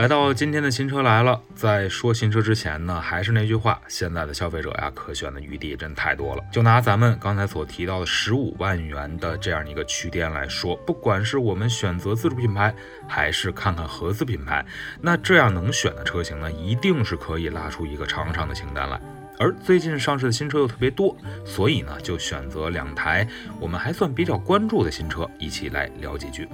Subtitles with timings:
[0.00, 6.42] 来到今天的新车来了，在说新车之前呢，还是那句话，现在的消费者呀，可选的余地真太多了。
[6.50, 12.74] 就拿咱们刚才所提到的十五万元的这样一个区间来说，不管是我们选择自主品牌，
[13.06, 14.64] 还是看看合资品牌，
[15.02, 18.98] 那这样能选的车型呢，一定是可以拉出一个长长的清单来。
[19.38, 21.14] 而最近上市的新车又特别多，
[21.44, 23.28] 所以呢，就选择两台
[23.60, 26.48] 我们还算比较关注的新车，一起来聊几句。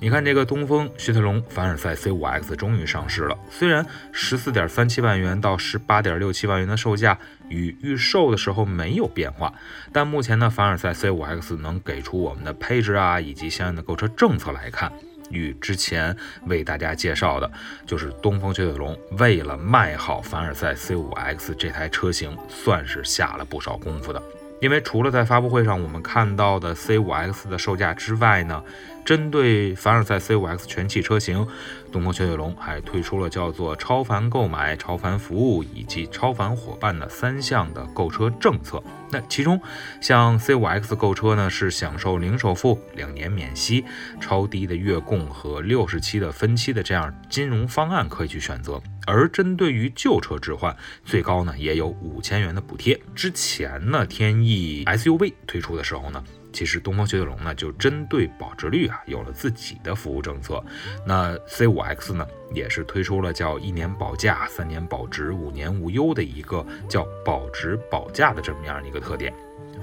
[0.00, 3.38] 你看，这个东风雪铁龙凡尔赛 C5X 终于上市了。
[3.50, 7.18] 虽然十四点三七万元到十八点六七万元的售价
[7.48, 9.52] 与预售的时候没有变化，
[9.92, 14.92] 但目前呢，凡尔赛 C5X 能给出我们的配置啊，以及相应的购车政策来看，
[15.30, 17.50] 与之前为大家介绍的，
[17.86, 24.22] 就是东风雪铁龙为了卖好凡尔赛 C5X 这台车型，算是下了不少功夫的。
[24.60, 28.62] 因为除了在发布会上我们看到的 C5X 的售价之外呢，
[29.04, 31.46] 针对凡尔赛 C5X 全系车型，
[31.92, 38.82] 东风雪铁龙还推出了叫做“超凡购买、超凡服务以及超凡伙伴”的三项的购车政策。
[39.10, 39.60] 那其中，
[40.00, 43.84] 像 C5X 购车呢，是享受零首付、两年免息、
[44.20, 48.82] 超低的月供和六十期的分期的这样金融方案可以去选择。
[49.06, 53.00] 而针对于旧车置换，最高呢也有五千元的补贴。
[53.14, 56.22] 之前呢，天翼 SUV 推出的时候呢，
[56.56, 60.64] 其实东风雪铁龙呢就针对保值率啊有了自己的服务政策。
[61.06, 69.34] 那 C5X 呢也是推出了叫一年保价、三年保值、五年无忧的一个叫保值保价的这么样的一个特点。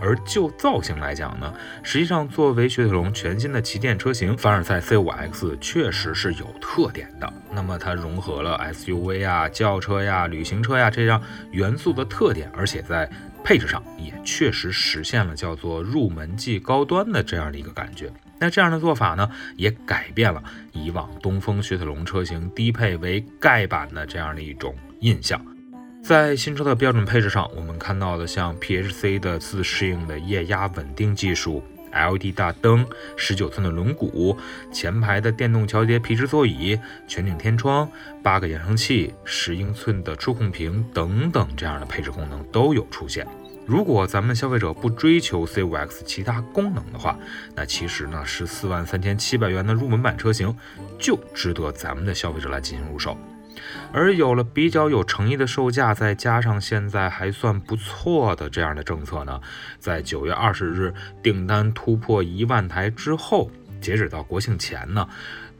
[0.02, 1.54] 而就造型来讲呢，
[1.84, 7.34] 实际上作为雪铁龙全新的旗舰车型，凡尔赛 C5X 确实是有特点的。
[7.52, 13.08] 那么它融合了 SUV 啊、轿车呀、旅行车呀这样元素的特点，而且在
[13.44, 18.12] 配置上也确实实现了叫做入门即高端的这样的一个感觉。
[18.40, 25.40] 那这样的做法呢，也改变了以往东风雪铁龙车型低配为盖板的这样的一种印象。
[26.04, 34.36] 在新车的标准配置上，我们看到的像 PHC 的自适应的液压稳定技术、LED 大灯、十九寸的轮毂、
[34.72, 37.90] 前排的电动调节皮质座椅、全景天窗、
[38.22, 43.26] 八个扬声器、十英寸的触控屏等等这样的配置功能都有出现。
[43.66, 47.18] 如果咱们消费者不追求 C5X 其他功能的话，
[47.56, 50.54] 那其实呢十四万三千七百元的入门版车型
[51.00, 53.18] 就值得咱们的消费者来进行入手。
[53.92, 59.40] 而有了比较有诚意的售价，再加上现在还算不错的这样的政策呢，
[59.80, 65.08] 在九月二十日订单突破一万台之后，截止到国庆前呢，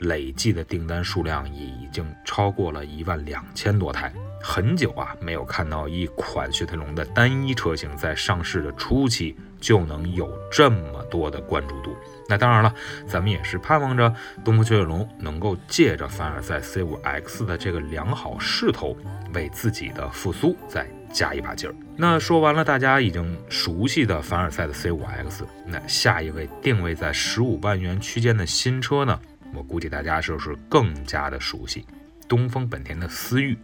[0.04, 4.12] 累计的订单数量已经超过了一万两千多台。
[4.42, 11.96] 很久啊，没有看到一款雪铁龙的单一车型在上市的初期就能有这么多的关注度。
[12.28, 12.74] 那当然了，
[13.08, 14.14] 咱们也是盼望着
[14.44, 18.98] 东风雪铁龙能够借着凡尔赛 C5X 的这个良好势头，
[19.34, 21.76] 为自己的复苏再加一把劲儿。
[21.96, 29.18] 那说完了大家已经熟悉的凡尔赛的 C5X，那下一位定位在十五万元区间的新车呢？
[29.54, 31.86] 我估计大家就是更加的熟悉。
[32.28, 33.58] 东风本田的思域，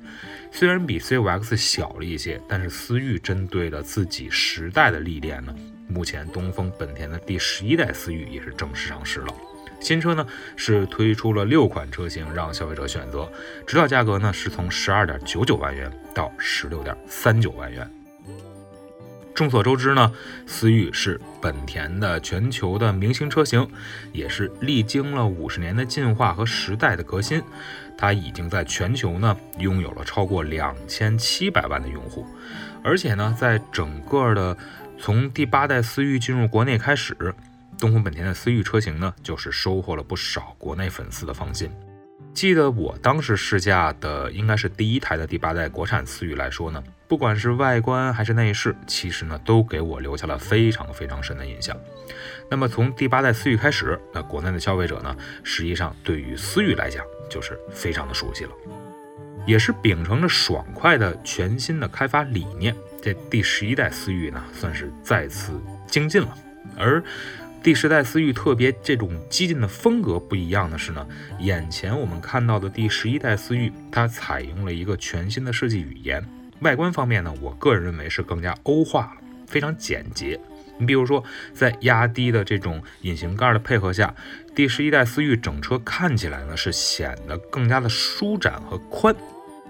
[0.51, 5.55] 虽然比 C5X 小了一些，但是思域针对了自己时代的历练呢。
[5.87, 9.33] 目前东风本田的第十一代思域也是正式上市了。
[9.79, 13.31] 新车呢是推出了六款车型让消费者选择，
[13.65, 17.89] 指导价格呢是从十二点九九万元到十六点三九万元。
[19.39, 20.11] 众所周知呢，
[20.45, 23.65] 思域是本田的全球的明星车型，
[24.11, 27.41] 也是历经了五十年的进化和时代的革新。
[27.97, 32.25] 它已经在全球呢拥有了超过两千七百万的用户，
[32.83, 34.57] 而且呢，在整个的
[34.97, 37.15] 从第八代思域进入国内开始，
[37.79, 41.71] 东风本田的思域车型呢，就是收获了不少国内粉丝的芳心。
[42.33, 51.75] 记得我当时试驾的应该是第一台的第八代国产思域来说呢，不管是外观还是内饰，其实呢都给我留下了非常非常深的印象。
[52.51, 58.51] 那么从第八代思域开始，那国内的消费者呢，实际上对于思域来讲就是非常的熟悉了。
[59.47, 66.37] 也是秉承着爽快的全新的开发理念，这第十一代思域呢，算是再次精进了。
[66.77, 67.03] 而
[67.63, 71.07] 第十代思域特别这种激进的风格不一样的是呢，
[71.39, 76.23] 眼前我们看到的第十一代思域，它采用了一个全新的设计语言。
[76.61, 80.39] 外观方面呢，我个人认为是更加欧化了，非常简洁。
[80.77, 81.23] 你比如说，
[81.53, 84.15] 在压低的这种引擎盖的配合下，
[84.55, 89.13] 第十一代思域整车看起来呢是显得更加的舒展和宽，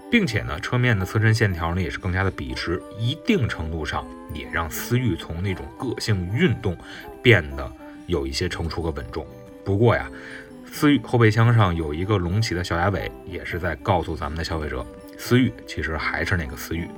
[0.08, 6.76] 并且呢车面的侧身线条呢也是更加的笔直，一定程度上也让思域从那种个性运动
[7.20, 7.72] 变得
[8.06, 9.26] 有一些成熟和稳重。
[9.64, 10.08] 不过呀，
[10.70, 14.86] 思域后备箱上有一个隆起的小鸭尾，也是在告诉咱们的消费者。
[15.22, 16.88] 思域其实还是那个思域，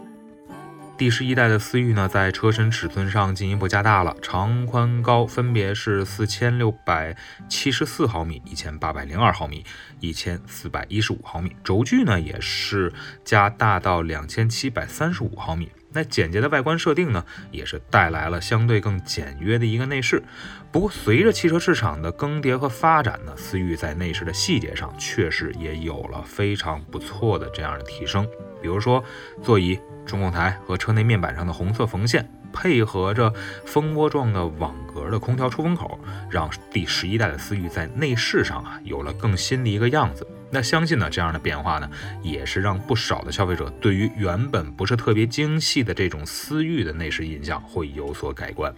[0.96, 7.16] 第十一代的思域呢，在车身尺寸上进一步加大了，长宽高分别是四千六百
[7.48, 9.64] 七十四毫米、一千八百零二毫米、
[9.98, 12.92] 一千四百一十五毫米，轴距呢也是
[13.24, 15.69] 加大到两千七百三十五毫米。
[15.93, 20.23] 那简洁的外观设定呢，也是带来了相对更简约的一个内饰。
[20.71, 28.27] 不过，随着汽车市场的更迭和发展呢，思域在内饰的细节上确实也有了非常不错的这样的提升。
[28.61, 29.05] 比如说，
[29.43, 33.32] 座椅、中控台和车内面板上的红色缝线，配合着
[33.64, 35.99] 蜂窝状的网格的空调出风口，
[36.31, 40.26] 让第十一代的思域在内饰上啊有了更新的一个样子。
[40.50, 41.90] 那相信呢，这样的变化呢，
[42.22, 48.70] 也是让不少的消费者对于原本不是特别精细的这种思域的内饰印象会有所改观。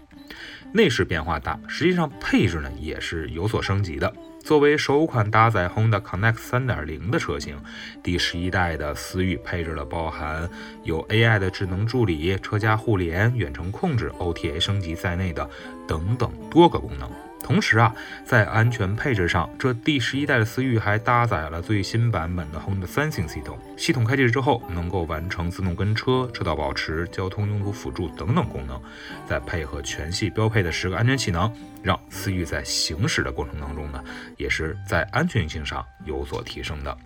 [0.73, 4.13] 内饰变化大，实际上配置呢也是有所升级的。
[4.45, 7.57] 作为首款搭载 Honda Connect 3.0的车型，
[8.03, 10.47] 第十一代的思域配置了包含
[10.83, 15.49] 有 AI 的智能助理、车家互联、远程控制、OTA 升级在内的
[15.89, 17.11] 等等多个功能。
[17.45, 17.95] 同时啊，
[18.25, 23.59] 在安全配置上，这第十一代的思域还搭载了最新版本的 Honda Sensing 系统。
[23.77, 28.81] 系统开启之后，能够完成自动跟车、车道保持、交通拥堵辅助等等功能。
[29.29, 31.53] 再配合全系标配的十个安全气囊，
[31.83, 34.03] 让思域在行驶的过程当中呢，
[34.39, 36.97] 也是在安全性上有所提升的。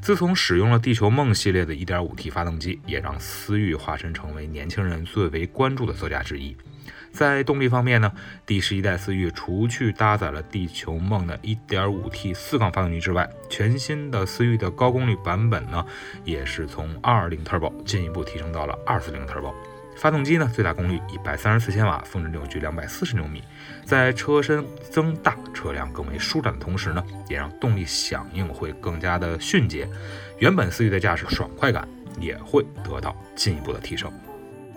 [0.00, 6.56] 自从使用了地球梦系列的 1.5T 发动机，也让思域化身成为年轻人最为关注的座驾之一。
[7.10, 8.12] 在动力方面呢，
[8.46, 15.84] 第十一代思域除去搭载了地球梦的 1.5T 四缸发动机之外，全新的思域的高功率版本呢，
[16.24, 19.52] 也是从20 Turbo 进一步提升到了240 Turbo。
[19.96, 23.42] 发动机呢，最大功率134千瓦，峰值扭矩240牛米，
[23.84, 29.88] 在车身增大、车辆更为舒展的同时呢，也让动力响应会更加的迅捷，
[30.38, 31.88] 原本思域的驾驶爽快感
[32.20, 34.12] 也会得到进一步的提升。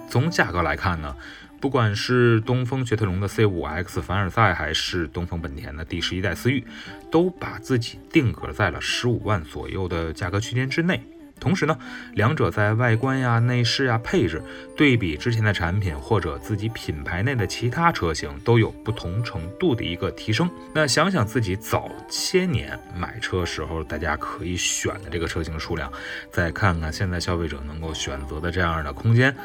[0.10, 1.16] 从价格来看呢。
[1.62, 6.66] 不管是东风雪铁龙的 C5X 凡尔赛，还是东风本田的第十一代思域，
[7.12, 11.00] 都把自己定格在了十五万左右的价格区间之内。
[11.40, 11.76] 同时呢，
[12.14, 14.44] 两者在外观呀、内饰呀、配置
[14.78, 20.48] 对比之前的产品或者自己品牌内的其他车型，都有不同程度的一个提升。
[20.74, 25.92] 那想想自己早些年买车时候大家可以选的这个车型数量，
[26.32, 29.36] 再看看现在消费者能够选择的这样的空间。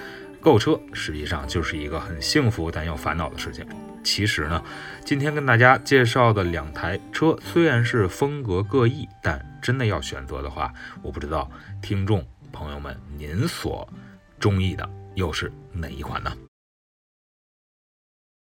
[0.41, 3.67] 购车实际上就是一个很幸福但又烦恼的事情。
[4.05, 4.63] 其实呢，
[5.05, 10.73] 今天跟大家介绍的两台车虽然是风格各异，但真的要选择的话，
[11.03, 11.51] 我不知道
[11.83, 13.89] 听众朋友们您所
[14.39, 16.33] 中意的又是哪一款呢？